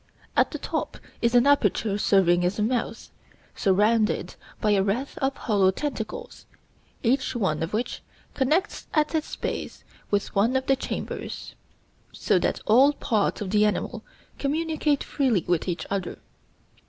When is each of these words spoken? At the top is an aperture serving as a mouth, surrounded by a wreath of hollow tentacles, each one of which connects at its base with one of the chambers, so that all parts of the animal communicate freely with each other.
At 0.35 0.49
the 0.49 0.57
top 0.57 0.97
is 1.21 1.35
an 1.35 1.45
aperture 1.45 1.95
serving 1.99 2.43
as 2.43 2.57
a 2.57 2.63
mouth, 2.63 3.11
surrounded 3.53 4.33
by 4.59 4.71
a 4.71 4.81
wreath 4.81 5.15
of 5.19 5.37
hollow 5.37 5.69
tentacles, 5.69 6.47
each 7.03 7.35
one 7.35 7.61
of 7.61 7.71
which 7.71 8.01
connects 8.33 8.87
at 8.95 9.13
its 9.13 9.35
base 9.35 9.83
with 10.09 10.33
one 10.33 10.55
of 10.55 10.65
the 10.65 10.75
chambers, 10.75 11.53
so 12.11 12.39
that 12.39 12.61
all 12.65 12.93
parts 12.93 13.41
of 13.41 13.51
the 13.51 13.63
animal 13.63 14.03
communicate 14.39 15.03
freely 15.03 15.45
with 15.47 15.67
each 15.67 15.85
other. 15.91 16.17